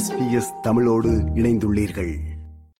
SBS 0.00 0.60
தமிழோடு 0.62 1.08
இணைந்துள்ளீர்கள். 1.08 2.16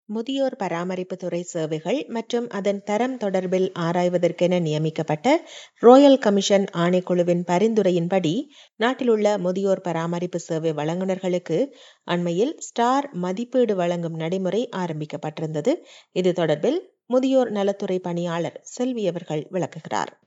முதியோர் 0.06 0.56
பராமரிப்பு 0.56 1.16
துறை 1.16 1.42
சேவைகள் 1.42 2.04
மற்றும் 2.08 2.48
அதன் 2.48 2.82
தரம் 2.84 3.18
தொடர்பில் 3.18 3.70
ஆராய்வதற்கென 3.78 4.60
நியமிக்கப்பட்ட 4.60 5.48
ரோயல் 5.82 6.18
கமிஷன் 6.18 6.64
ஆணைக்குழுவின் 6.72 7.42
பரிந்துரையின்படி 7.50 8.42
நாட்டிலுள்ள 8.76 9.38
முதியோர் 9.38 9.80
பராமரிப்பு 9.80 10.38
சேவை 10.38 10.72
வழங்குநர்களுக்கு 10.72 11.66
அண்மையில் 12.04 12.54
ஸ்டார் 12.58 13.10
மதிப்பீடு 13.12 13.76
வழங்கும் 13.76 14.14
நடைமுறை 14.14 14.68
ஆரம்பிக்கப்பட்டிருந்தது. 14.76 15.74
இது 16.12 16.32
தொடர்பில் 16.36 16.78
முதியோர் 17.06 17.50
நலத்துறை 17.50 17.98
பணியாளர் 17.98 18.60
செல்வி 18.62 19.08
அவர்கள் 19.08 19.46
விளக்குகிறார். 19.50 20.20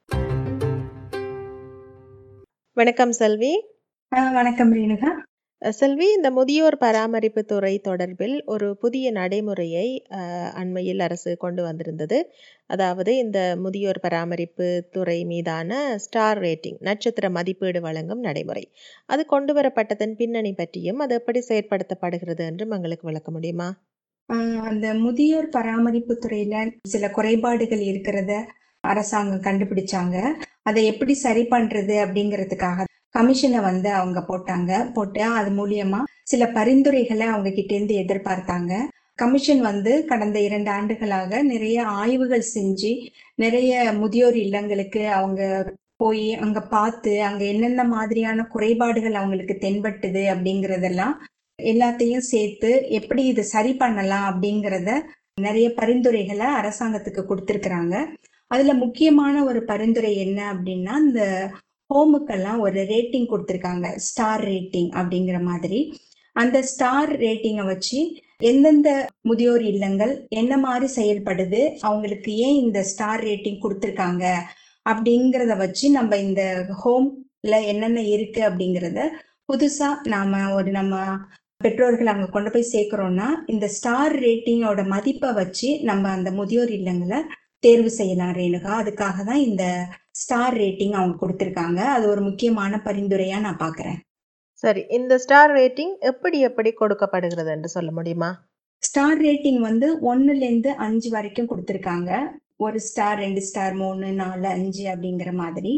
வணக்கம் 2.73 3.11
செல்வி. 3.11 3.65
வணக்கம் 4.09 4.73
ரேணுகா. 4.73 5.07
செல்வி 5.63 6.05
இந்த 6.11 6.29
முதியோர் 6.31 6.75
பராமரிப்பு 6.77 7.41
துறை 7.45 7.73
தொடர்பில் 7.85 8.35
ஒரு 8.45 8.67
புதிய 8.75 9.05
நடைமுறையை 9.11 9.85
அண்மையில் 10.53 10.99
அரசு 10.99 11.31
கொண்டு 11.37 11.61
வந்திருந்தது. 11.63 12.17
அதாவது 12.65 13.11
இந்த 13.17 13.39
முதியோர் 13.55 13.99
பராமரிப்பு 13.99 14.67
துறை 14.91 15.17
மீதான 15.23 15.71
ஸ்டார் 15.97 16.41
ரேட்டிங் 16.41 16.79
நட்சத்திர 16.79 17.29
மதிப்பீடு 17.29 17.81
வழங்கும் 17.81 18.19
நடைமுறை. 18.19 18.65
அது 19.09 19.23
கொண்டு 19.25 19.53
வரப்பட்டதன் 19.53 20.15
பின்னணி 20.15 20.53
பற்றியும் 20.53 20.99
அது 20.99 21.15
எப்படி 21.15 21.41
செயற்படுத்தப்படுகிறது 21.49 22.43
என்றும் 22.45 22.71
எங்களுக்கு 22.71 23.07
விளக்க 23.07 23.31
முடியுமா? 23.31 23.69
அந்த 24.69 24.87
முதியோர் 24.95 25.49
பராமரிப்பு 25.49 26.15
துறையில 26.23 26.55
சில 26.85 27.07
குறைபாடுகள் 27.09 27.83
இருக்கிறத 27.91 28.33
அரசாங்கம் 28.83 29.45
கண்டுபிடிச்சாங்க. 29.47 30.15
அதை 30.61 30.81
எப்படி 30.85 31.13
சரி 31.25 31.45
பண்றது 31.51 31.95
அப்படிங்கிறதுக்காக 32.05 32.79
கமிஷனை 33.15 33.61
வந்து 33.61 33.89
அவங்க 33.91 34.19
போட்டாங்க. 34.29 34.71
போட்டு 34.93 35.23
அது 35.39 35.51
மூலியமா 35.59 35.99
சில 36.23 36.43
பரிந்துரைகளை 36.57 37.25
அவங்க 37.27 37.49
கிட்ட 37.51 37.71
இருந்து 37.75 37.95
எதிர்பார்த்தாங்க. 37.95 38.73
கமிஷன் 39.15 39.61
வந்து 39.61 39.91
கடந்த 40.05 40.37
இரண்டு 40.39 40.69
ஆண்டுகளாக 40.69 41.41
நிறைய 41.43 41.77
ஆய்வுகள் 41.99 42.51
செஞ்சு 42.55 42.91
நிறைய 43.35 43.91
முதியோர் 43.93 44.37
இல்லங்களுக்கு 44.45 45.01
அவங்க 45.07 45.41
போய் 45.95 46.27
அங்க 46.35 46.59
பார்த்து 46.61 47.11
அங்க 47.23 47.43
என்னென்ன 47.43 47.83
மாதிரியான 47.83 48.43
குறைபாடுகள் 48.43 49.13
அவங்களுக்கு 49.13 49.55
தென்பட்டுது 49.61 50.23
அப்படிங்கறதெல்லாம் 50.33 51.13
எல்லாத்தையும் 51.59 52.25
சேர்த்து 52.31 52.71
எப்படி 52.89 53.23
இது 53.25 53.43
சரி 53.43 53.73
பண்ணலாம் 53.73 54.25
அப்படிங்கிறத 54.31 54.91
நிறைய 55.41 55.67
பரிந்துரைகளை 55.75 56.47
அரசாங்கத்துக்கு 56.59 57.21
கொடுத்துருக்குறாங்க. 57.27 57.95
அதுல 58.51 58.73
முக்கியமான 58.73 59.35
ஒரு 59.43 59.61
பரிந்துரை 59.63 60.11
என்ன 60.17 60.39
அப்படின்னா 60.53 60.95
இந்த 61.05 61.21
ஹோமுக்கெல்லாம் 61.93 62.59
ஒரு 62.59 62.79
ரேட்டிங் 62.91 63.29
கொடுத்துருக்காங்க. 63.29 63.87
ஸ்டார் 64.07 64.43
ரேட்டிங் 64.45 64.91
அப்படிங்கிற 64.99 65.39
மாதிரி. 65.41 65.79
அந்த 66.35 66.57
ஸ்டார் 66.63 67.11
ரேட்டிங்கை 67.19 67.65
வச்சு 67.65 67.99
எந்தெந்த 68.41 68.89
முதியோர் 69.21 69.63
இல்லங்கள் 69.63 70.13
என்ன 70.33 70.53
மாதிரி 70.57 70.87
செயல்படுது 70.95 71.61
அவங்களுக்கு 71.79 72.31
ஏன் 72.45 72.57
இந்த 72.63 72.79
ஸ்டார் 72.83 73.21
ரேட்டிங் 73.23 73.61
கொடுத்துருக்காங்க 73.61 74.23
அப்படிங்கிறத 74.85 75.53
வச்சு 75.57 75.85
நம்ம 75.89 76.17
இந்த 76.19 76.41
ஹோம்ல 76.81 77.55
என்னென்ன 77.65 78.01
இருக்கு 78.15 78.41
அப்படிங்கிறத 78.49 79.01
புதுசா 79.47 79.89
நாம 80.05 80.41
ஒரு 80.53 80.71
நம்ம 80.71 80.95
பெற்றோர்கள் 81.61 82.11
அங்க 82.13 82.25
கொண்டு 82.29 82.49
போய் 82.51 82.71
சேர்க்கிறோம்னா 82.71 83.27
இந்த 83.45 83.65
ஸ்டார் 83.67 84.15
ரேட்டிங்கோட 84.19 84.81
மதிப்பை 84.87 85.29
வச்சு 85.33 85.69
நம்ம 85.81 86.09
அந்த 86.09 86.29
முதியோர் 86.31 86.71
இல்லங்களை 86.71 87.19
தேர்வு 87.65 87.91
செய்யலாம் 87.99 88.33
ரேணுகா. 88.39 88.71
அதுக்காக 88.81 89.17
தான் 89.29 89.43
இந்த 89.49 89.65
ஸ்டார் 90.21 90.55
ரேட்டிங் 90.57 90.95
அவங்க 90.99 91.15
கொடுத்துருக்காங்க. 91.21 91.81
அது 91.95 92.05
ஒரு 92.13 92.21
முக்கியமான 92.21 92.81
பரிந்துரையா 92.87 93.37
நான் 93.45 93.63
பாக்குறேன். 93.65 93.99
சரி 94.63 94.81
இந்த 94.97 95.13
ஸ்டார் 95.23 95.51
ரேட்டிங் 95.51 95.93
எப்படி 96.11 96.37
எப்படி 96.49 96.69
கொடுக்கப்படுகிறது 96.81 97.51
என்று 97.55 97.69
சொல்ல 97.75 97.91
முடியுமா? 97.91 98.29
ஸ்டார் 98.83 99.19
ரேட்டிங் 99.21 99.59
வந்து 99.69 99.87
ஒன்னுல 100.11 100.43
இருந்து 100.47 100.71
அஞ்சு 100.85 101.09
வரைக்கும் 101.09 101.49
கொடுத்துருக்காங்க. 101.51 102.11
ஒரு 102.65 102.79
ஸ்டார் 102.87 103.19
ரெண்டு 103.23 103.41
ஸ்டார் 103.47 103.75
மூணு 103.81 104.09
நாலு 104.21 104.47
அஞ்சு 104.55 104.83
அப்படிங்கிற 104.93 105.31
மாதிரி. 105.41 105.73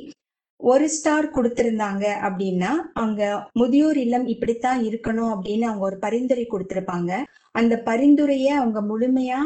ஒரு 0.59 0.85
ஸ்டார் 0.89 1.25
கொடுத்திருந்தாங்க 1.35 2.05
அப்படின்னா 2.27 2.71
அங்க 2.93 3.21
முதியோர் 3.53 3.97
இல்லம் 3.97 4.25
இப்படித்தான் 4.25 4.79
இருக்கணும் 4.83 5.31
அப்படின்னு 5.35 5.65
அவங்க 5.69 5.85
ஒரு 5.85 5.97
பரிந்துரை 5.97 6.45
கொடுத்திருப்பாங்க. 6.51 7.11
அந்த 7.51 7.73
பரிந்துரையை 7.89 8.51
அவங்க 8.51 8.81
முழுமையா 8.81 9.39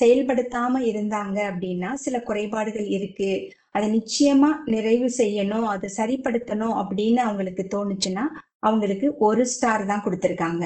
செயல்படுத்தாம 0.00 0.80
இருந்தாங்க 0.90 1.38
அப்படின்னா 1.50 1.90
சில 2.04 2.16
குறைபாடுகள் 2.22 2.88
இருக்கு. 2.96 3.30
அதை 3.70 3.86
நிச்சயமா 3.98 4.50
நிறைவு 4.64 5.08
செய்யணும் 5.18 5.66
அதை 5.74 5.88
சரிப்படுத்தணும் 5.96 6.76
அப்படின்னு 6.82 7.20
அவங்களுக்கு 7.26 7.64
தோணுச்சுன்னா 7.74 8.24
அவங்களுக்கு 8.58 9.06
ஒரு 9.28 9.44
ஸ்டார் 9.46 9.84
தான் 9.86 10.04
கொடுத்திருக்காங்க. 10.04 10.64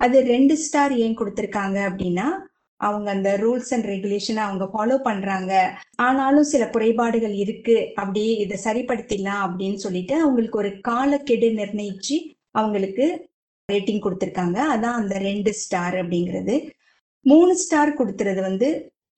அது 0.00 0.16
ரெண்டு 0.24 0.54
ஸ்டார் 0.56 0.92
ஏன் 1.04 1.18
கொடுத்திருக்காங்க 1.18 1.78
அப்படின்னா 1.90 2.26
அவங்க 2.88 3.08
அந்த 3.16 3.30
ரூல்ஸ் 3.42 3.72
அண்ட் 3.74 3.88
ரெகுலேஷனை 3.92 4.42
அவங்க 4.46 4.64
ஃபாலோ 4.72 4.96
பண்றாங்க. 5.08 5.52
ஆனாலும் 6.06 6.48
சில 6.52 6.62
குறைபாடுகள் 6.74 7.34
இருக்கு. 7.44 7.76
அப்படியே 8.00 8.32
இதை 8.44 8.56
சரிப்படுத்திடலாம் 8.66 9.44
அப்படின்னு 9.46 9.80
சொல்லிட்டு 9.84 10.16
அவங்களுக்கு 10.24 10.60
ஒரு 10.62 10.72
காலக்கெடு 10.88 11.50
நிர்ணயிச்சு 11.60 12.18
அவங்களுக்கு 12.60 13.06
ரேட்டிங் 13.68 14.02
கொடுத்துருக்காங்க. 14.04 14.58
அதான் 14.72 14.98
அந்த 15.02 15.14
ரெண்டு 15.28 15.52
ஸ்டார் 15.62 15.96
அப்படிங்கிறது. 16.02 16.56
மூணு 17.26 17.52
ஸ்டார் 17.62 17.98
கொடுத்துறது 18.00 18.40
வந்து 18.48 18.68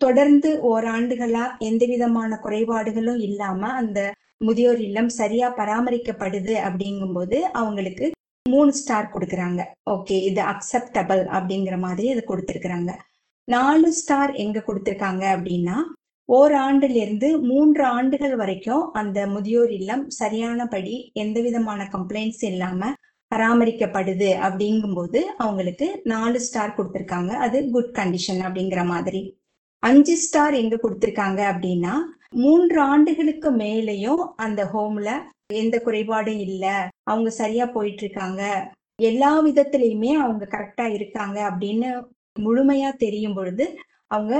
தொடர்ந்து 0.00 0.50
ஓராண்டுகளா 0.70 1.44
எந்த 1.68 1.84
விதமான 1.92 2.38
குறைபாடுகளும் 2.44 3.20
இல்லாம 3.28 3.68
அந்த 3.80 4.00
முதியோர் 4.46 4.80
இல்லம் 4.86 5.10
சரியா 5.20 5.46
பராமரிக்கப்படுது 5.58 6.54
அப்படிங்கும்போது 6.68 7.38
அவங்களுக்கு 7.60 8.06
மூணு 8.46 8.72
ஸ்டார் 8.80 9.12
கொடுக்குறாங்க. 9.14 9.60
ஓகே 9.94 10.16
இது 10.28 10.40
அக்செப்டபிள் 10.52 11.22
அப்படிங்கிற 11.36 11.76
மாதிரி 11.84 12.06
இது 12.14 12.22
கொடுத்துருக்குறாங்க. 12.28 12.90
நாலு 13.48 13.92
ஸ்டார் 13.92 14.32
எங்க 14.34 14.58
கொடுத்திருக்காங்க 14.66 15.24
அப்படின்னா 15.34 15.76
ஓராண்டிலிருந்து 16.28 17.28
மூன்று 17.40 17.82
ஆண்டுகள் 17.84 18.36
வரைக்கும் 18.36 18.92
அந்த 18.92 19.26
முதியோர் 19.26 19.72
இல்லம் 19.72 20.04
சரியானபடி 20.10 20.94
எந்த 21.12 21.40
விதமான 21.40 21.88
கம்ப்ளைண்ட்ஸ் 21.92 22.44
இல்லாம 22.44 22.90
பராமரிக்கப்படுது 23.32 24.30
அப்படிங்கும்போது 24.46 25.20
அவங்களுக்கு 25.36 25.86
நாலு 26.04 26.40
ஸ்டார் 26.40 26.76
கொடுத்துருக்காங்க. 26.76 27.32
அது 27.44 27.58
குட் 27.70 27.92
கண்டிஷன் 27.94 28.42
அப்படிங்கிற 28.46 28.82
மாதிரி. 28.86 29.22
அஞ்சு 29.82 30.16
ஸ்டார் 30.16 30.54
எங்க 30.54 30.76
கொடுத்துருக்காங்க 30.76 31.40
அப்படின்னா 31.52 31.94
மூன்று 32.34 32.78
ஆண்டுகளுக்கு 32.80 33.50
மேலேயும் 33.56 34.22
அந்த 34.36 34.60
ஹோம்ல 34.64 35.10
எந்த 35.54 35.76
குறைபாடும் 35.84 36.40
இல்ல. 36.48 36.64
அவங்க 37.02 37.30
சரியா 37.30 37.66
போயிட்டு 37.66 38.02
இருக்காங்க. 38.04 38.42
எல்லா 39.02 39.32
விதத்திலயுமே 39.44 40.12
அவங்க 40.24 40.44
கரெக்டா 40.50 40.86
இருக்காங்க 40.92 41.38
அப்படின்னு 41.50 41.90
முழுமையா 42.44 42.90
தெரியும் 43.04 43.36
பொழுது 43.38 43.64
அவங்க 44.14 44.34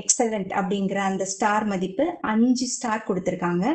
எக்ஸலண்ட் 0.00 0.52
அப்படிங்கிற 0.60 0.98
அந்த 1.10 1.24
ஸ்டார் 1.32 1.66
மதிப்பு 1.72 2.04
அஞ்சு 2.32 2.66
ஸ்டார் 2.74 3.06
கொடுத்துருக்காங்க. 3.08 3.66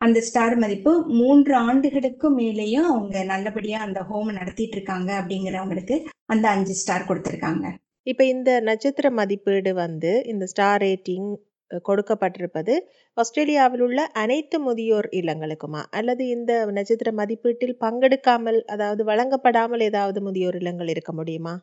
அந்த 0.00 0.18
ஸ்டார் 0.28 0.56
மதிப்பு 0.62 0.92
மூன்று 1.20 1.54
ஆண்டுகளுக்கு 1.68 2.28
மேலேயும் 2.38 2.88
அவங்க 2.90 3.22
நல்லபடியா 3.32 3.78
அந்த 3.86 4.00
ஹோம் 4.10 4.30
நடத்திட்டு 4.38 4.76
இருக்காங்க 4.78 5.10
அப்படிங்கிறவங்களுக்கு 5.20 5.96
அந்த 6.26 6.46
அஞ்சு 6.54 6.74
ஸ்டார் 6.82 7.08
கொடுத்துருக்காங்க. 7.08 7.66
இப்ப 8.06 8.22
இந்த 8.34 8.50
நட்சத்திர 8.68 9.10
மதிப்பீடு 9.20 9.72
வந்து 9.84 10.12
இந்த 10.32 10.44
ஸ்டார் 10.52 10.82
ரேட்டிங் 10.84 11.28
கொடுக்கப்பட்டிருப்பது 11.88 12.74
ஆஸ்திரேலியாவில் 13.16 13.82
உள்ள 13.86 14.00
அனைத்து 14.22 14.56
முதியோர் 14.66 15.08
இல்லங்களுக்குமா? 15.20 15.82
அல்லது 15.98 16.22
இந்த 16.36 16.52
நட்சத்திர 16.76 17.12
மதிப்பீட்டில் 17.20 17.80
பங்கெடுக்காமல் 17.84 18.58
அதாவது 18.74 19.04
வழங்கப்படாமல் 19.10 19.84
ஏதாவது 19.90 20.20
முதியோர் 20.26 20.58
இல்லங்கள் 20.60 20.92
இருக்க 20.94 21.12
முடியுமா? 21.12 21.54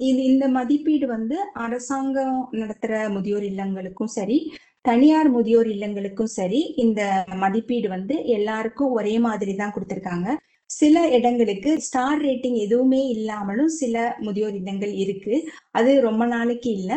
இது 0.00 0.20
இந்த 0.24 0.44
மதிப்பீடு 0.48 1.06
வந்து 1.06 1.36
அரசாங்கம் 1.64 2.36
நடத்துற 2.52 2.92
முதியோர் 3.08 3.46
இல்லங்களுக்கும் 3.50 4.12
சரி 4.14 4.38
தனியார் 4.84 5.28
முதியோர் 5.28 5.68
இல்லங்களுக்கும் 5.68 6.32
சரி 6.34 6.60
இந்த 6.76 7.00
மதிப்பீடு 7.36 7.88
வந்து 7.88 8.14
எல்லாருக்கும் 8.36 8.92
ஒரே 8.92 9.14
மாதிரி 9.18 9.54
தான் 9.54 9.74
கொடுத்துருக்காங்க. 9.74 10.28
சில 10.70 10.96
இடங்களுக்கு 11.08 11.70
ஸ்டார் 11.80 12.20
ரேட்டிங் 12.20 12.58
எதுவுமே 12.58 13.00
இல்லாமலும் 13.14 13.72
சில 13.76 13.94
முதியோர் 14.20 14.56
இல்லங்கள் 14.60 14.94
இருக்கு. 15.04 15.34
அது 15.72 15.90
ரொம்ப 16.00 16.24
நாளைக்கு 16.26 16.70
இல்ல. 16.78 16.92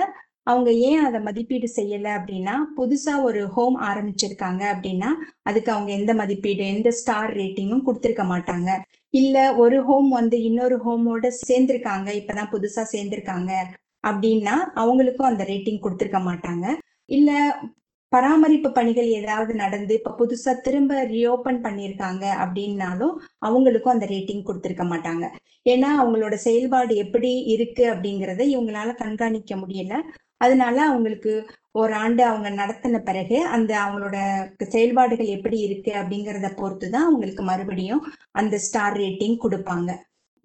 அவங்க 0.48 0.70
ஏன் 0.88 1.04
அதை 1.06 1.20
மதிப்பீடு 1.20 1.68
செய்யல 1.76 2.08
அப்படின்னா 2.20 2.56
புதுசா 2.78 3.14
ஒரு 3.24 3.42
ஹோம் 3.48 3.78
ஆரம்பிச்சிருக்காங்க 3.90 4.64
அப்படின்னா 4.74 5.10
அதுக்கு 5.42 5.70
அவங்க 5.72 5.92
எந்த 5.92 6.14
மதிப்பீடு 6.14 6.64
எந்த 6.68 6.92
ஸ்டார் 6.92 7.32
ரேட்டிங்கும் 7.34 7.86
கொடுத்துருக்க 7.88 8.26
மாட்டாங்க. 8.34 8.70
இல்ல 9.14 9.38
ஒரு 9.56 9.78
ஹோம் 9.84 10.10
வந்து 10.10 10.38
இன்னொரு 10.44 10.78
ஹோமோட 10.86 11.28
சேர்ந்திருக்காங்க 11.48 12.10
இப்பதான் 12.20 12.52
புதுசா 12.54 12.84
சேர்ந்திருக்காங்க 12.94 13.52
அப்படின்னா 14.04 14.56
அவங்களுக்கும் 14.84 15.30
அந்த 15.32 15.44
ரேட்டிங் 15.44 15.84
கொடுத்துருக்க 15.84 16.22
மாட்டாங்க. 16.30 16.66
இல்ல 17.10 17.32
பராமரிப்பு 18.12 18.70
பணிகள் 18.72 19.08
ஏதாவது 19.20 19.54
நடந்து 19.54 19.94
இப்ப 19.94 20.14
புதுசா 20.20 20.52
திரும்ப 20.62 20.94
ரீஓபன் 21.04 21.60
பண்ணியிருக்காங்க 21.64 22.26
அப்படின்னாலும் 22.44 23.16
அவங்களுக்கும் 23.42 23.96
அந்த 23.96 24.06
ரேட்டிங் 24.06 24.46
கொடுத்துருக்க 24.48 24.86
மாட்டாங்க. 24.92 25.26
ஏன்னா 25.66 25.90
அவங்களோட 26.02 26.36
செயல்பாடு 26.48 26.94
எப்படி 26.96 27.32
இருக்கு 27.54 27.84
அப்படிங்கறத 27.94 28.42
இவங்களால 28.54 28.94
கண்காணிக்க 28.96 29.56
முடியல. 29.56 29.96
அதனால 30.44 30.78
அவங்களுக்கு 30.90 31.34
ஒரு 31.74 31.94
ஆண்டு 31.96 32.22
அவங்க 32.24 32.50
நடத்தின 32.52 33.00
பிறகு 33.02 33.38
அந்த 33.56 33.72
அவங்களோட 33.84 34.18
செயல்பாடுகள் 34.68 35.36
எப்படி 35.38 35.60
இருக்கு 35.60 35.92
அப்படிங்கிறத 36.02 36.50
பொறுத்து 36.56 36.88
தான் 36.90 37.08
அவங்களுக்கு 37.08 37.44
மறுபடியும் 37.44 38.02
அந்த 38.32 38.58
ஸ்டார் 38.66 38.98
ரேட்டிங் 38.98 39.38
கொடுப்பாங்க. 39.46 39.92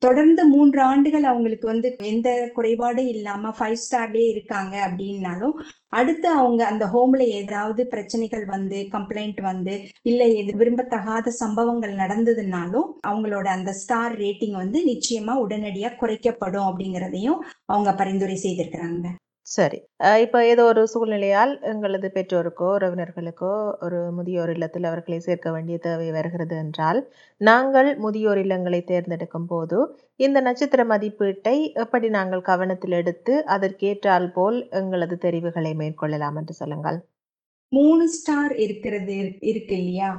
தொடர்ந்து 0.03 0.43
மூன்று 0.47 0.81
ஆண்டுகள் 0.83 1.25
அவங்களுக்கு 1.25 1.67
வந்து 1.67 1.89
எந்த 2.11 2.29
குறைபாடும் 2.56 3.09
இல்லாம 3.12 3.53
ஃபைவ் 3.56 3.81
ஸ்டார்லயே 3.85 4.27
இருக்காங்க 4.33 4.75
அப்படின்னாலும் 4.87 5.55
அடுத்து 5.91 6.29
அவங்க 6.33 6.62
அந்த 6.67 6.85
ஹோம்ல 6.87 7.23
ஏதாவது 7.39 7.83
பிரச்சனைகள் 7.87 8.45
வந்து 8.47 8.79
கம்ப்ளைண்ட் 8.95 9.41
வந்து 9.43 9.75
இல்ல 10.03 10.25
எது 10.41 10.53
விரும்பத்தகாத 10.61 11.33
சம்பவங்கள் 11.43 11.95
நடந்ததுனாலும் 11.97 12.89
அவங்களோட 13.09 13.49
அந்த 13.49 13.73
ஸ்டார் 13.73 14.17
ரேட்டிங் 14.17 14.56
வந்து 14.56 14.81
நிச்சயமா 14.85 15.35
உடனடியா 15.45 15.91
குறைக்கப்படும் 16.00 16.69
அப்படிங்கிறதையும் 16.69 17.41
அவங்க 17.67 17.93
பரிந்துரை 17.95 18.39
செய்திருக்கிறாங்க. 18.43 19.06
சரி. 19.49 19.79
அஹ் 20.00 20.21
இப்போ 20.21 20.47
ஏதோ 20.47 20.65
ஒரு 20.65 20.83
சூழ்நிலையால் 20.87 21.53
எங்களது 21.62 22.09
பெற்றோருக்கோ 22.15 22.67
உறவினர்களுக்கோ 22.75 23.53
ஒரு 23.81 24.12
முதியோர் 24.12 24.50
இல்லத்தில் 24.50 24.85
அவர்களை 24.85 25.19
சேர்க்க 25.19 25.53
வேண்டிய 25.53 25.79
தேவை 25.79 26.11
வருகிறது 26.11 26.56
என்றால் 26.56 27.00
நாங்கள் 27.41 27.91
முதியோர் 27.99 28.39
இல்லங்களை 28.39 28.81
தேர்ந்தெடுக்கும் 28.85 29.47
போது 29.47 29.79
இந்த 30.21 30.41
நட்சத்திர 30.41 30.85
மதிப்பீட்டை 30.85 31.56
எப்படி 31.77 32.09
நாங்கள் 32.09 32.41
கவனத்தில் 32.43 32.93
எடுத்து 32.93 33.37
அதற்கேற்றால் 33.49 34.33
போல் 34.33 34.69
எங்களது 34.73 35.19
தெரிவுகளை 35.19 35.73
மேற்கொள்ளலாம் 35.75 36.37
என்று 36.37 36.55
சொல்லுங்கள். 36.55 36.99
மூணு 37.73 38.05
ஸ்டார் 38.09 38.53
இருக்கிறது 38.59 39.17
இருக்கு 39.43 39.77
இல்லையா? 39.77 40.11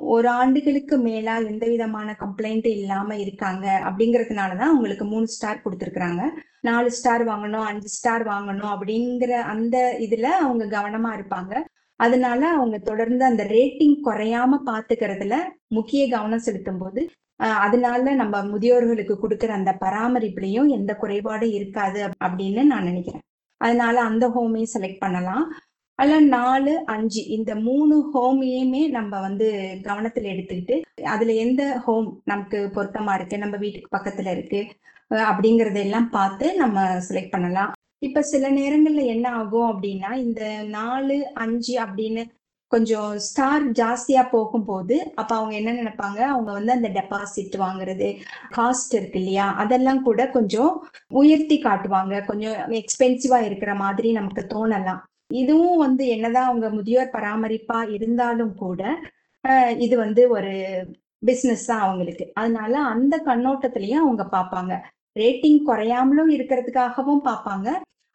ஒரு 0.00 0.28
ஆண்டுகளுக்கு 0.28 0.98
மேலா 0.98 1.36
எந்த 1.38 1.66
விதமான 1.66 2.16
கம்ப்ளைண்ட் 2.20 2.66
இல்லாம 2.66 3.16
இருக்காங்க 3.16 3.80
அப்படிங்கறதுனாலதான் 3.84 4.70
அவங்களுக்கு 4.72 5.04
மூணு 5.04 5.26
ஸ்டார் 5.26 5.62
கொடுத்துருக்காங்க 5.64 6.22
நாலு 6.60 6.90
ஸ்டார் 6.92 7.26
வாங்கணும் 7.26 7.64
அஞ்சு 7.64 7.88
ஸ்டார் 7.88 8.26
வாங்கணும் 8.26 8.72
அப்படிங்கிற 8.76 9.28
அந்த 9.28 9.96
இதுல 10.00 10.22
அவங்க 10.22 10.80
கவனமா 10.80 11.10
இருப்பாங்க. 11.18 11.54
அதனால 11.96 12.48
அவங்க 12.48 12.78
தொடர்ந்து 12.78 13.24
அந்த 13.24 13.44
ரேட்டிங் 13.44 13.96
குறையாம 14.04 14.58
பாத்துக்கிறதுல 14.66 15.34
முக்கிய 15.66 16.08
கவனம் 16.08 16.38
செலுத்தும் 16.38 16.78
போது 16.78 17.10
ஆஹ் 17.42 17.60
அதனால 17.66 18.14
நம்ம 18.14 18.42
முதியோர்களுக்கு 18.42 19.14
கொடுக்கிற 19.14 19.52
அந்த 19.52 19.76
பராமரிப்புலயும் 19.80 20.68
எந்த 20.68 20.98
குறைபாடும் 21.00 21.52
இருக்காது 21.52 22.10
அப்படின்னு 22.24 22.62
நான் 22.62 22.84
நினைக்கிறேன். 22.84 23.22
அதனால 23.60 24.00
அந்த 24.00 24.28
ஹோமையும் 24.28 24.72
செலக்ட் 24.78 24.98
பண்ணலாம். 24.98 25.52
அதெல்லாம் 25.98 26.28
நாலு 26.28 26.84
அஞ்சு 26.84 27.24
இந்த 27.26 27.54
மூணு 27.66 27.96
ஹோமையுமே 28.14 28.82
நம்ம 28.88 29.20
வந்து 29.20 29.46
கவனத்துல 29.82 30.30
எடுத்துக்கிட்டு 30.32 30.76
அதுல 31.04 31.32
எந்த 31.44 31.62
ஹோம் 31.78 32.08
நமக்கு 32.24 32.58
பொருத்தமா 32.74 33.14
இருக்கு 33.14 33.38
நம்ம 33.38 33.56
வீட்டுக்கு 33.56 33.94
பக்கத்துல 33.96 34.30
இருக்கு 34.36 34.60
அப்படிங்கறதெல்லாம் 35.30 36.08
பார்த்து 36.10 36.46
நம்ம 36.56 36.78
செலக்ட் 37.08 37.30
பண்ணலாம். 37.30 37.72
இப்ப 37.98 38.22
சில 38.22 38.50
நேரங்கள்ல 38.50 39.04
என்ன 39.06 39.26
ஆகும் 39.30 39.68
அப்படின்னா 39.72 40.10
இந்த 40.24 40.42
நாலு 40.76 41.16
அஞ்சு 41.34 41.74
அப்படின்னு 41.84 42.22
கொஞ்சம் 42.72 43.18
ஸ்டார் 43.18 43.64
ஜாஸ்தியா 43.72 44.22
போகும்போது 44.30 45.12
அப்ப 45.14 45.32
அவங்க 45.36 45.54
என்ன 45.54 45.72
நினைப்பாங்க? 45.72 46.20
அவங்க 46.32 46.50
வந்து 46.52 46.72
அந்த 46.72 46.88
டெபாசிட் 46.88 47.54
வாங்குறது 47.64 48.08
காஸ்ட் 48.56 48.94
இருக்கு 48.98 49.18
இல்லையா? 49.18 49.46
அதெல்லாம் 49.54 50.02
கூட 50.02 50.22
கொஞ்சம் 50.30 50.72
உயர்த்தி 51.20 51.58
காட்டுவாங்க. 51.62 52.24
கொஞ்சம் 52.24 52.56
எக்ஸ்பென்சிவா 52.80 53.40
இருக்கிற 53.48 53.74
மாதிரி 53.74 54.10
நமக்கு 54.12 54.44
தோணலாம். 54.54 55.02
இதுவும் 55.30 55.78
வந்து 55.84 56.04
என்னதான் 56.14 56.48
அவங்க 56.50 56.66
முதியோர் 56.70 57.14
பராமரிப்பா 57.16 57.78
இருந்தாலும் 57.96 58.54
கூட 58.64 58.82
இது 59.84 59.94
வந்து 60.04 60.22
ஒரு 60.36 60.52
பிசினஸ் 61.22 61.66
தான் 61.70 61.84
அவங்களுக்கு. 61.86 62.24
அதனால 62.40 62.72
அந்த 62.94 63.14
கண்ணோட்டத்திலயும் 63.28 64.04
அவங்க 64.04 64.24
பார்ப்பாங்க. 64.36 64.72
ரேட்டிங் 65.16 65.60
குறையாமலும் 65.68 66.30
இருக்கிறதுக்காகவும் 66.36 67.22
பார்ப்பாங்க. 67.28 67.68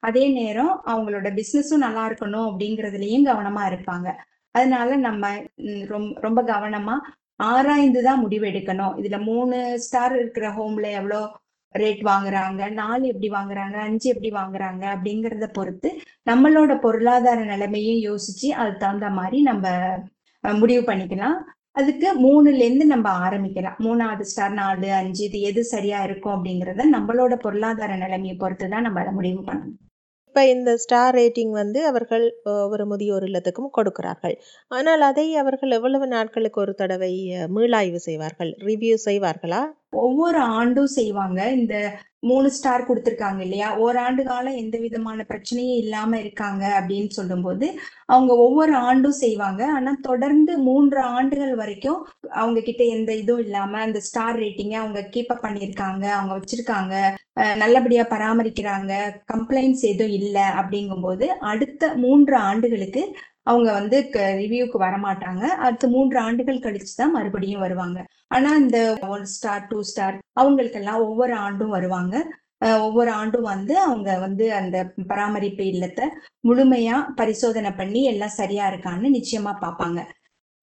அதே 0.04 0.26
நேரம் 0.40 0.74
அவங்களோட 0.92 1.28
பிசினஸும் 1.40 1.84
நல்லா 1.86 2.04
இருக்கணும் 2.10 2.48
அப்படிங்கறதுலயும் 2.50 3.28
கவனமா 3.32 3.64
இருப்பாங்க. 3.72 4.08
அதனால 4.56 4.90
நம்ம 5.08 5.26
ரொம்ப 5.94 6.10
ரொம்ப 6.28 6.42
கவனமா 6.54 6.96
ஆராய்ந்து 7.50 8.02
தான் 8.08 8.24
முடிவெடுக்கணும். 8.26 8.96
இதுல 9.02 9.18
மூணு 9.30 9.58
ஸ்டார் 9.86 10.16
இருக்கிற 10.22 10.48
ஹோம்ல 10.58 10.88
எவ்வளோ 11.00 11.22
ரேட் 11.76 12.02
வாங்குறாங்க 12.10 12.62
நாலு 12.80 13.04
எப்படி 13.12 13.30
வாங்குறாங்க 13.36 13.76
அஞ்சு 13.88 14.08
எப்படி 14.14 14.32
வாங்குறாங்க 14.40 14.84
அப்படிங்கிறத 14.96 15.48
பொறுத்து 15.58 15.90
நம்மளோட 16.30 16.72
பொருளாதார 16.86 17.40
நிலைமையும் 17.52 18.02
யோசிச்சு 18.10 18.48
அதுக்கு 18.60 18.84
தகுந்த 18.86 19.10
மாதிரி 19.20 19.40
நம்ம 19.50 19.68
முடிவு 20.62 20.84
பண்ணிக்கலாம். 20.90 21.38
அதுக்கு 21.80 22.08
மூணுல 22.26 22.62
இருந்து 22.66 22.86
நம்ம 22.94 23.08
ஆரம்பிக்கலாம். 23.26 23.78
மூணாவது 23.86 24.24
ஸ்டார் 24.32 24.58
நாலு 24.62 24.88
அஞ்சு 25.02 25.22
இது 25.28 25.40
எது 25.50 25.62
சரியா 25.74 26.00
இருக்கும் 26.08 26.36
அப்படிங்கிறத 26.36 26.86
நம்மளோட 26.96 27.34
பொருளாதார 27.46 27.96
நிலைமையை 28.04 28.36
பொறுத்து 28.42 28.68
தான் 28.74 28.86
நம்ம 28.88 29.00
அதை 29.04 29.14
முடிவு 29.20 29.42
பண்ணணும். 29.50 29.78
இப்போ 30.28 30.42
இந்த 30.56 30.72
ஸ்டார் 30.82 31.16
ரேட்டிங் 31.18 31.54
வந்து 31.62 31.80
அவர்கள் 31.92 32.26
ஒரு 32.74 32.84
முதியோர் 32.92 33.26
இல்லத்துக்கும் 33.28 33.74
கொடுக்கிறார்கள். 33.78 34.36
ஆனால் 34.78 35.04
அதை 35.10 35.26
அவர்கள் 35.42 35.76
எவ்வளவு 35.78 36.06
நாட்களுக்கு 36.16 36.60
ஒரு 36.64 36.74
தடவை 36.82 37.14
மீளாய்வு 37.56 38.00
செய்வார்கள்? 38.08 38.52
ரிவ்யூ 38.70 38.98
செய்வார்களா? 39.08 39.62
ஒவ்வொரு 39.92 40.38
ஆண்டும் 40.38 40.88
செய்வாங்க. 40.88 41.52
இந்த 41.52 42.00
மூணு 42.20 42.52
ஸ்டார் 42.52 42.88
கொடுத்துருக்காங்க 42.88 43.40
இல்லையா? 43.40 43.78
ஓராண்டு 43.78 44.24
காலம் 44.24 44.56
எந்த 44.56 44.78
விதமான 44.78 45.26
பிரச்சனையும் 45.28 45.76
இல்லாம 45.76 46.20
இருக்காங்க 46.20 46.84
அப்படின்னு 46.88 47.10
சொல்லும்போது 47.10 47.80
அவங்க 48.06 48.36
ஒவ்வொரு 48.36 48.76
ஆண்டும் 48.76 49.12
செய்வாங்க. 49.12 49.72
ஆனா 49.74 49.98
தொடர்ந்து 50.02 50.58
மூன்று 50.58 51.02
ஆண்டுகள் 51.02 51.56
வரைக்கும் 51.56 52.08
அவங்க 52.30 52.62
கிட்ட 52.62 52.84
எந்த 52.84 53.16
இதுவும் 53.16 53.42
இல்லாம 53.42 53.78
அந்த 53.78 54.00
ஸ்டார் 54.00 54.40
ரேட்டிங்க 54.40 54.74
அவங்க 54.74 55.10
கீப் 55.12 55.26
அப் 55.26 55.44
பண்ணியிருக்காங்க 55.44 56.06
அவங்க 56.06 56.40
வச்சிருக்காங்க. 56.40 57.20
அஹ் 57.40 57.56
நல்லபடியா 57.56 58.04
பராமரிக்கிறாங்க. 58.04 58.94
கம்ப்ளைண்ட்ஸ் 59.34 59.80
எதுவும் 59.80 60.14
இல்லை 60.14 60.42
அப்படிங்கும்போது 60.42 61.26
அடுத்த 61.26 61.94
மூன்று 61.94 62.36
ஆண்டுகளுக்கு 62.36 63.16
அவங்க 63.48 63.72
வந்து 63.72 63.98
ரிவ்யூக்கு 64.38 64.78
வரமாட்டாங்க. 64.80 65.44
அடுத்து 65.60 65.90
மூன்று 65.90 66.20
ஆண்டுகள் 66.20 66.60
கழிச்சு 66.60 66.96
தான் 66.96 67.12
மறுபடியும் 67.12 67.60
வருவாங்க. 67.60 68.00
ஆனா 68.28 68.56
இந்த 68.56 68.80
ஒன் 69.08 69.26
ஸ்டார் 69.26 69.68
டூ 69.68 69.82
ஸ்டார் 69.82 70.18
அவங்களுக்கெல்லாம் 70.34 71.02
ஒவ்வொரு 71.02 71.34
ஆண்டும் 71.38 71.70
வருவாங்க. 71.70 72.16
அஹ் 72.62 72.82
ஒவ்வொரு 72.82 73.12
ஆண்டும் 73.12 73.42
வந்து 73.44 73.80
அவங்க 73.80 74.18
வந்து 74.18 74.54
அந்த 74.54 74.78
பராமரிப்பு 75.08 75.66
இல்லத்தை 75.68 76.06
முழுமையா 76.48 76.98
பரிசோதனை 77.16 77.72
பண்ணி 77.72 78.04
எல்லாம் 78.04 78.30
சரியா 78.32 78.72
இருக்கான்னு 78.72 79.10
நிச்சயமா 79.12 79.54
பார்ப்பாங்க. 79.62 80.00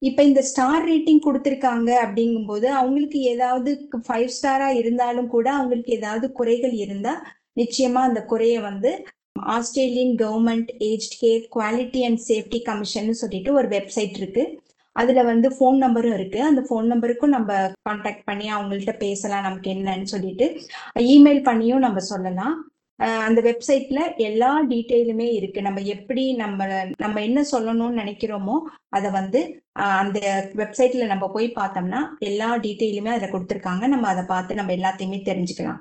இப்ப 0.02 0.22
இந்த 0.22 0.42
ஸ்டார் 0.42 0.84
ரேட்டிங் 0.84 1.24
கொடுத்திருக்காங்க 1.24 1.90
அப்படிங்கும்போது 2.04 2.66
அவங்களுக்கு 2.74 3.20
ஏதாவது 3.30 3.70
ஃபைவ் 4.08 4.30
ஸ்டாரா 4.36 4.68
இருந்தாலும் 4.74 5.28
கூட 5.28 5.52
அவங்களுக்கு 5.52 5.92
ஏதாவது 5.92 6.32
குறைகள் 6.32 6.72
இருந்தா 6.76 7.14
நிச்சயமா 7.56 8.00
அந்த 8.08 8.20
குறைய 8.24 8.60
வந்து 8.60 8.90
Australian 9.56 10.14
government 10.22 10.70
age 10.90 11.08
care 11.22 11.44
quality 11.56 12.00
and 12.08 12.20
safety 12.28 12.60
commission 12.70 13.20
சொல்லிட்டு 13.22 13.52
ஒரு 13.52 13.68
வெப்சைட் 13.68 14.16
இருக்கு. 14.20 14.44
அதுல 14.96 15.22
வந்து 15.22 15.48
ஃபோன் 15.56 15.76
நம்பரும் 15.84 16.16
இருக்கு. 16.18 16.42
அந்த 16.42 16.60
ஃபோன் 16.68 16.86
நம்பருக்கும் 16.92 17.34
நம்ம 17.36 17.52
காண்டாக்ட் 17.88 18.24
பண்ணி 18.24 18.46
அவங்கள்ட்ட 18.52 18.94
பேசலாம் 19.04 19.46
நமக்கு 19.48 19.70
என்னன்னு 19.74 20.08
சொல்லிட்டு 20.14 20.46
இமெயில் 21.14 21.42
பண்ணியும் 21.50 21.84
நம்ம 21.86 22.00
சொல்லலாம். 22.12 22.56
அந்த 23.26 23.40
வெப்சைட்ல 23.48 24.00
எல்லா 24.28 24.48
டீட்டெயிலுமே 24.70 25.26
இருக்கு. 25.38 25.60
நம்ம 25.66 25.80
எப்படி 25.94 26.24
நம்ம 26.42 26.66
நம்ம 27.04 27.20
என்ன 27.28 27.40
சொல்லணும்னு 27.52 28.00
நினைக்கிறோமோ 28.02 28.56
அதை 28.98 29.10
வந்து 29.10 29.40
அந்த 29.74 30.20
வெப்சைட்ல 30.62 31.06
நம்ம 31.06 31.28
போய் 31.36 31.48
பார்த்தோம்னா 31.58 32.00
எல்லா 32.18 32.56
டீட்டெயிலுமே 32.56 33.12
அதில் 33.16 33.34
கொடுத்துருக்காங்க. 33.34 33.86
நம்ம 33.86 34.08
அதை 34.08 34.24
பார்த்து 34.32 34.60
நம்ம 34.60 34.72
எல்லாத்தையுமே 34.78 35.20
தெரிஞ்சுக்கலாம். 35.30 35.80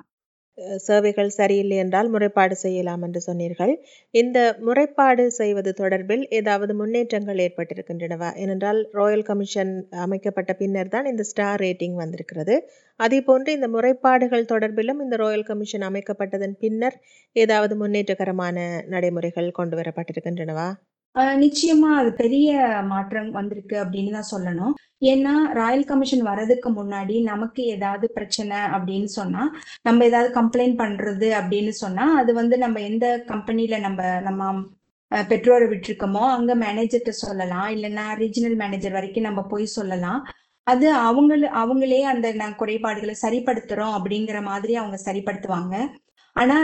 சேவைகள் 0.86 1.30
சரியில்லை 1.36 1.76
என்றால் 1.76 2.08
முறைப்பாடு 2.14 2.56
செய்யலாம் 2.62 3.02
என்று 3.02 3.20
சொன்னீர்கள். 3.26 3.72
இந்த 4.14 4.38
முறைப்பாடு 4.66 5.24
செய்வது 5.38 5.72
தொடர்பில் 5.80 6.24
ஏதாவது 6.38 6.74
முன்னேற்றங்கள் 6.74 7.42
ஏற்பட்டிருக்கின்றனவா? 7.46 8.30
ஏனென்றால் 8.36 8.80
ராயல் 8.98 9.26
கமிஷன் 9.30 9.72
அமைக்கப்பட்ட 10.06 10.54
பின்னர் 10.62 10.92
தான் 10.96 11.10
இந்த 11.12 11.26
ஸ்டார் 11.30 11.62
ரேட்டிங் 11.64 11.96
வந்திருக்கிறது. 12.02 12.56
அதே 13.00 13.20
போன்று 13.20 13.50
இந்த 13.58 13.68
முறைப்பாடுகள் 13.68 14.50
தொடர்பிலும் 14.52 15.02
இந்த 15.04 15.16
ராயல் 15.16 15.48
கமிஷன் 15.50 15.86
அமைக்கப்பட்டதன் 15.90 16.56
பின்னர் 16.64 16.98
ஏதாவது 17.36 17.74
முன்னேற்றகரமான 17.82 18.56
நடைமுறைகள் 18.88 19.56
கொண்டு 19.60 19.76
வரப்பட்டிருக்கின்றனவா? 19.76 20.68
நிச்சயமா 21.38 21.90
அது 22.00 22.10
பெரிய 22.18 22.48
மாற்றம் 22.90 23.30
வந்திருக்கு 23.32 23.76
அப்படின்னு 23.82 24.10
தான் 24.12 24.30
சொல்லணும். 24.30 24.74
ஏன்னா 25.04 25.32
ராயல் 25.58 25.84
கமிஷன் 25.84 26.24
வர்றதுக்கு 26.28 26.68
முன்னாடி 26.76 27.16
நமக்கு 27.28 27.62
ஏதாவது 27.74 28.06
பிரச்சனை 28.14 28.58
அப்படின்னு 28.74 29.08
சொன்னா 29.14 29.42
நம்ம 29.84 30.04
ஏதாவது 30.04 30.30
கம்ப்ளைண்ட் 30.36 30.76
பண்றது 30.80 31.28
அப்படின்னு 31.40 31.72
சொன்னா 31.82 32.06
அது 32.20 32.32
வந்து 32.40 32.56
நம்ம 32.64 32.80
எந்த 32.90 33.04
கம்பெனில 33.30 33.78
நம்ம 33.86 34.00
நம்ம 34.28 34.42
அஹ், 35.12 35.26
பெற்றோரை 35.28 35.66
விட்டுருக்கோமோ 35.68 36.22
அங்க 36.32 36.52
மேனேஜர்கிட்ட 36.62 37.12
சொல்லலாம். 37.20 37.68
இல்லைன்னா 37.74 38.04
ரீஜனல் 38.18 38.56
மேனேஜர் 38.58 38.96
வரைக்கும் 38.96 39.28
நம்ம 39.28 39.42
போய் 39.52 39.66
சொல்லலாம். 39.74 40.18
அது 40.66 40.86
அவங்கள 41.06 41.32
அவங்களே 41.62 42.00
அந்த 42.10 42.26
குறைபாடுகளை 42.58 43.14
சரிப்படுத்துறோம் 43.22 43.94
அப்படிங்கிற 43.98 44.38
மாதிரி 44.48 44.74
அவங்க 44.80 44.98
சரிப்படுத்துவாங்க. 45.06 45.74
ஆனா 46.40 46.56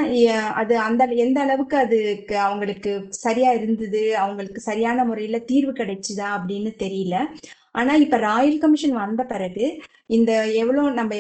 அது 0.61 0.75
அந்த 0.87 1.03
எந்த 1.25 1.39
அளவுக்கு 1.45 1.77
அதுக்கு 1.77 2.37
அவங்களுக்கு 2.47 2.91
சரியா 3.25 3.51
இருந்தது 3.59 4.03
அவங்களுக்கு 4.23 4.61
சரியான 4.61 5.05
முறையில 5.05 5.39
தீர்வு 5.51 5.73
கிடைச்சுதா 5.81 6.27
அப்படின்னு 6.37 6.71
தெரியல. 6.85 7.17
ஆனா 7.73 7.93
இப்ப 8.05 8.17
ராயல் 8.27 8.61
கமிஷன் 8.65 8.97
வந்த 9.03 9.23
பிறகு 9.33 9.67
இந்த 10.17 10.31
எவ்வளவு 10.63 10.91
நம்ம 10.99 11.15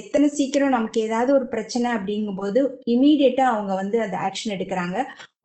எத்தனை 0.00 0.26
சீக்கிரம் 0.28 0.74
நமக்கு 0.76 0.98
ஏதாவது 1.00 1.30
ஒரு 1.38 1.46
பிரச்சனை 1.48 1.88
அப்படிங்கும்போது 1.98 2.60
இமீடியட்டா 2.94 3.44
அவங்க 3.52 3.72
வந்து 3.82 3.96
அந்த 4.06 4.16
ஆக்ஷன் 4.26 4.54
எடுக்கிறாங்க. 4.56 4.96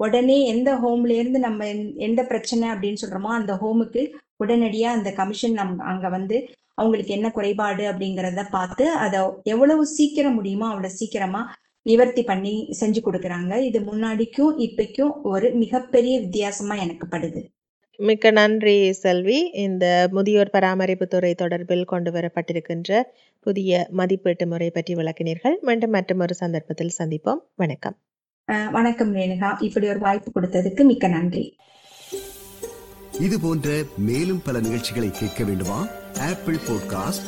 உடனே 0.05 0.37
எந்த 0.53 0.69
ஹோம்ல 0.83 1.13
இருந்து 1.21 1.39
நம்ம 1.39 1.61
எந்த 2.07 2.21
பிரச்சனை 2.23 2.65
அப்படின்னு 2.73 3.01
சொல்றோமோ 3.03 3.31
அந்த 3.39 3.53
ஹோமுக்கு 3.61 4.03
உடனடியா 4.43 4.89
அந்த 4.97 5.09
கமிஷன் 5.11 5.57
நம் 5.61 5.73
அங்க 5.91 6.07
வந்து 6.09 6.37
அவங்களுக்கு 6.77 7.11
என்ன 7.17 7.27
குறைபாடு 7.37 7.83
அப்படிங்கிறத 7.91 8.43
பார்த்து 8.57 8.83
அதை 9.05 9.19
எவ்வளவு 9.53 9.83
சீக்கிரம் 9.95 10.37
முடியுமோ 10.37 10.67
அவ்வளவு 10.69 10.97
சீக்கிரமா 10.99 11.41
நிவர்த்தி 11.81 12.23
பண்ணி 12.23 12.75
செஞ்சு 12.79 12.99
கொடுக்கறாங்க. 13.05 13.59
இது 13.61 13.79
முன்னாடிக்கும் 13.79 14.51
இப்பைக்கும் 14.57 15.13
ஒரு 15.23 15.51
மிகப்பெரிய 15.53 16.19
வித்தியாசமா 16.19 16.75
எனக்கு 16.75 17.07
படுது. 17.11 17.41
மிக்க 17.95 18.31
நன்றி 18.31 18.93
செல்வி. 18.93 19.51
இந்த 19.51 20.07
முதியோர் 20.11 20.49
பராமரிப்பு 20.49 21.07
துறை 21.07 21.35
தொடர்பில் 21.41 21.85
கொண்டு 21.85 22.11
வரப்பட்டிருக்கின்ற 22.11 23.01
புதிய 23.39 23.87
மதிப்பீட்டு 23.89 24.47
முறை 24.47 24.69
பற்றி 24.69 24.95
விளக்கினீர்கள். 24.95 25.55
மீண்டும் 25.61 25.89
மற்றொரு 25.89 26.33
சந்தர்ப்பத்தில் 26.33 26.91
சந்திப்போம். 26.97 27.41
வணக்கம். 27.55 27.97
வணக்கம் 28.71 29.15
ரேணுகா. 29.15 29.63
இப்படி 29.63 29.87
ஒரு 29.87 29.99
வாய்ப்பு 29.99 30.31
கொடுத்ததுக்கு 30.35 30.83
மிக்க 30.83 31.07
நன்றி. 31.07 31.55
இது 33.19 33.39
போன்ற 33.39 33.69
மேலும் 33.97 34.41
பல 34.45 34.59
நிகழ்ச்சிகளை 34.59 35.09
கேட்க 35.11 35.43
வேண்டுமா? 35.43 35.87
Apple 36.19 36.55
podcast 36.55 37.27